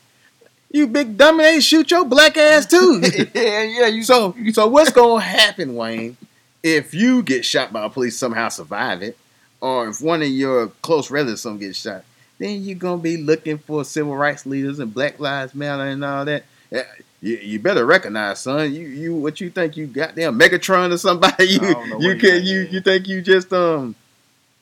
[0.72, 3.02] You big dummy, they shoot your black ass too.
[3.36, 3.88] yeah, yeah.
[3.88, 6.16] You so, so what's gonna happen, Wayne,
[6.64, 9.18] if you get shot by a police somehow survive it,
[9.60, 12.04] or if one of your close relatives some get shot,
[12.40, 16.26] then you're gonna be looking for civil rights leaders and Black Lives Matter and all
[16.26, 16.44] that.
[16.72, 16.84] Yeah,
[17.22, 18.74] You, you better recognize, son.
[18.74, 21.46] You you what you think you goddamn Megatron or somebody?
[21.50, 23.94] You you can you you think you just um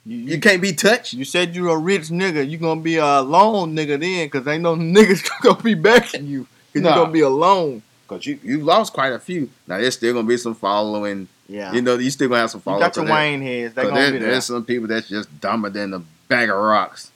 [0.06, 1.14] You, you you, can't be touched?
[1.14, 2.48] you said you're a rich nigga.
[2.50, 6.48] You gonna be a lone nigga then, cause ain't no niggas gonna be backing you.
[6.74, 6.90] Cause Nah.
[6.90, 7.82] you gonna be alone.
[8.08, 9.50] Cause you you lost quite a few.
[9.68, 11.28] Now there's still gonna be some following.
[11.50, 11.74] Yeah.
[11.74, 12.82] You know you still gonna have some You following.
[12.82, 13.74] got your Wayne heads.
[13.74, 14.32] They there- be there.
[14.32, 17.10] there's some people that's just dumber than a bag of rocks.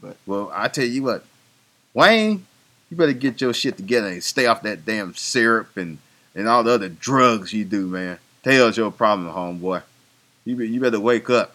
[0.00, 1.24] But- well, I tell you what,
[1.94, 2.44] Wayne,
[2.90, 5.98] you better get your shit together and stay off that damn syrup and
[6.34, 8.18] and all the other drugs you do, man.
[8.44, 9.82] Tails your problem, homeboy.
[10.44, 11.54] You be, you better wake up,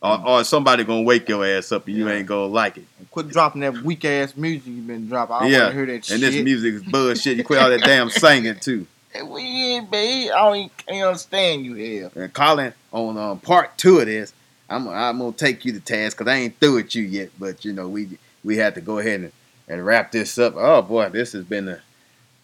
[0.00, 2.08] or, or somebody gonna wake your ass up and you Mm.
[2.08, 2.14] Yeah.
[2.14, 2.84] ain't gonna like it.
[3.10, 5.34] Quit dropping that weak ass music you've been dropping.
[5.36, 6.20] I don't Yeah, wanna hear that And shit.
[6.20, 7.36] this music is bullshit.
[7.36, 8.86] You quit all that damn singing too.
[9.12, 10.30] Hey, we ain't, babe.
[10.32, 12.10] I don't even can't understand you here.
[12.14, 14.32] And Colin, on um, part two of this,
[14.68, 17.30] I'm I'm gonna take you to task because I ain't through with you yet.
[17.38, 19.32] But you know, we we had to go ahead and,
[19.68, 20.54] and wrap this up.
[20.56, 21.80] Oh boy, this has been a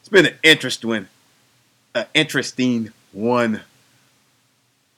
[0.01, 1.07] it's been an interesting
[1.95, 3.63] an interesting one.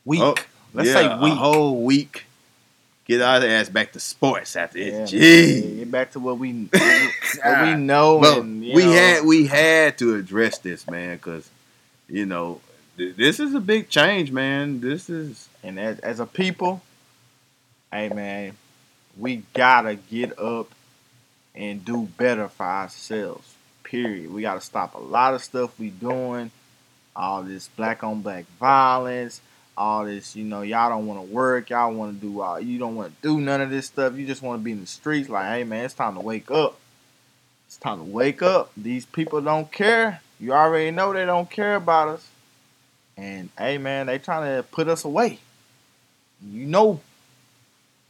[0.05, 0.21] Weak.
[0.23, 0.35] Oh,
[0.73, 2.25] Let's Yeah, say a whole week.
[3.07, 5.11] Get our ass back to sports after Yeah, this.
[5.11, 5.77] Gee.
[5.79, 8.17] Get back to what we what we know.
[8.19, 11.49] Well, and, you we know, had we had to address this, man, because
[12.09, 12.61] you know
[12.97, 14.81] th- this is a big change, man.
[14.81, 16.83] This is and as, as a people,
[17.93, 18.57] hey man,
[19.17, 20.69] we gotta get up
[21.55, 23.55] and do better for ourselves.
[23.83, 24.33] Period.
[24.33, 26.51] We gotta stop a lot of stuff we doing.
[27.17, 29.41] All this black on black violence.
[29.77, 31.71] All this, you know, y'all don't want to work.
[31.71, 32.61] Y'all want to do all.
[32.61, 34.17] You don't want to do none of this stuff.
[34.17, 35.29] You just want to be in the streets.
[35.29, 36.79] Like, hey man, it's time to wake up.
[37.69, 38.73] It's time to wake up.
[38.77, 40.21] These people don't care.
[40.41, 42.29] You already know they don't care about us.
[43.17, 45.41] And hey man, they trying to put us away.
[46.41, 47.01] You know,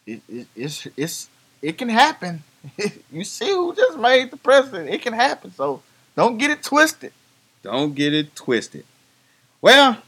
[0.06, 1.28] it, it it's it's
[1.62, 2.42] it can happen.
[3.12, 4.90] you see who just made the president.
[4.90, 5.52] It can happen.
[5.54, 5.82] So
[6.14, 7.12] don't get it twisted.
[7.62, 8.84] Don't get it twisted.
[9.60, 9.98] Well,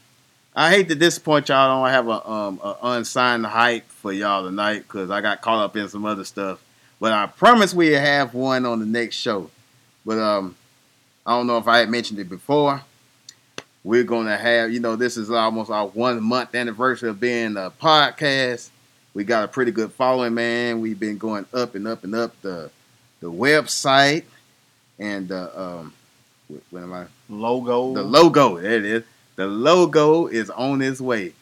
[0.55, 1.57] I hate to disappoint y'all.
[1.57, 5.63] I don't have a um a unsigned hype for y'all tonight because I got caught
[5.63, 6.61] up in some other stuff.
[6.99, 9.49] But I promise we have one on the next show.
[10.05, 10.55] But um,
[11.25, 12.81] I don't know if I had mentioned it before.
[13.83, 17.71] We're gonna have, you know, this is almost our one month anniversary of being a
[17.71, 18.69] podcast.
[19.13, 20.81] We got a pretty good following, man.
[20.81, 22.71] We've been going up and up and up the
[23.19, 24.23] the website
[24.99, 25.93] and the um,
[26.69, 27.05] what am I?
[27.29, 27.93] Logo.
[27.93, 29.03] The logo, there it is.
[29.35, 31.33] The logo is on its way.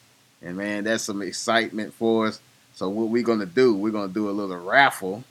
[0.42, 2.40] And man, that's some excitement for us.
[2.74, 5.24] So what we're gonna do, we're gonna do a little raffle.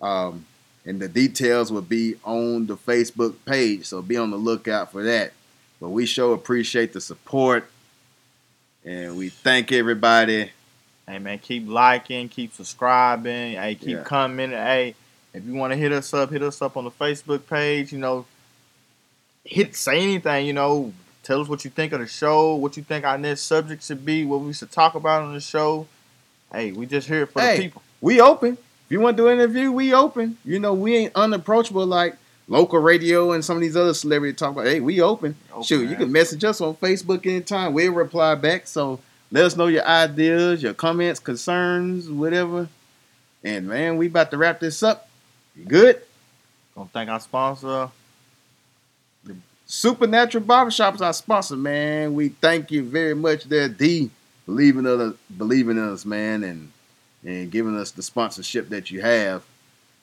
[0.00, 0.46] Um,
[0.86, 3.86] and the details will be on the Facebook page.
[3.86, 5.32] So be on the lookout for that.
[5.80, 7.70] But we sure appreciate the support.
[8.84, 10.50] And we thank everybody.
[11.08, 13.52] Hey man, keep liking, keep subscribing.
[13.54, 14.02] Hey, keep Yeah.
[14.04, 14.56] commenting.
[14.58, 14.94] Hey,
[15.32, 17.92] if you want to hit us up, hit us up on the Facebook page.
[17.92, 18.26] You know,
[19.44, 20.46] hit say anything.
[20.46, 20.92] You know,
[21.22, 24.04] tell us what you think of the show, what you think our next subject should
[24.04, 25.86] be, what we should talk about on the show.
[26.52, 27.56] Hey, we just here for Hey.
[27.56, 27.82] the people.
[28.00, 28.56] we open.
[28.86, 30.36] If you want to do an interview, we open.
[30.44, 32.16] You know, we ain't unapproachable like
[32.48, 34.66] local radio and some of these other celebrities talk about.
[34.66, 35.34] Hey, we open.
[35.50, 37.72] Open, Shoot, you can message us on Facebook anytime.
[37.72, 38.66] We'll reply back.
[38.66, 42.68] So let us know your ideas, your comments, concerns, whatever.
[43.42, 45.08] And man, we about to wrap this up.
[45.56, 46.02] You good?
[46.74, 47.90] Gonna thank our sponsor.
[49.66, 52.14] Supernatural Barbershop is our sponsor, man.
[52.14, 54.10] We thank you very much there, D,
[54.44, 56.70] believing in us, believing in us, man, and
[57.24, 59.42] and giving us the sponsorship that you have.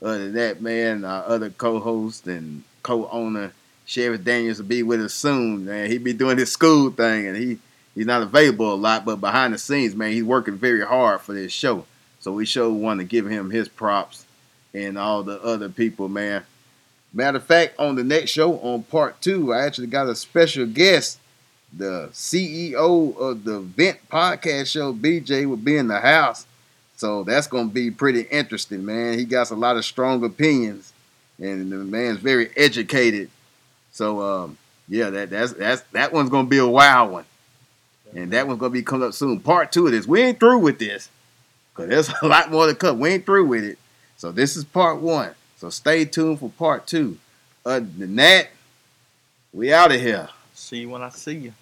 [0.01, 3.53] Other than that, man, our other co-host and co-owner,
[3.85, 5.89] Sheriff Daniels, will be with us soon, man.
[5.89, 7.59] He be doing his school thing, and he
[7.93, 11.33] he's not available a lot, but behind the scenes, man, he's working very hard for
[11.33, 11.85] this show.
[12.19, 14.25] So we sure want to give him his props
[14.73, 16.43] and all the other people, man.
[17.13, 20.65] Matter of fact, on the next show, on part two, I actually got a special
[20.65, 21.19] guest.
[21.73, 26.45] The CEO of the Vent Podcast Show, BJ, will be in the house.
[27.01, 29.17] So that's going to be pretty interesting, man.
[29.17, 30.93] He got a lot of strong opinions,
[31.39, 33.31] and the man's very educated.
[33.91, 37.25] So, um, yeah, that that's that's that one's going to be a wild one,
[38.13, 39.39] and that one's going to be coming up soon.
[39.39, 40.05] Part two of this.
[40.05, 41.09] We ain't through with this,
[41.73, 42.99] cause there's a lot more to come.
[42.99, 43.79] We ain't through with it.
[44.17, 45.33] So this is part one.
[45.57, 47.17] So stay tuned for part two.
[47.65, 48.49] Other than that,
[49.51, 50.29] we out of here.
[50.53, 51.53] See you when I see you.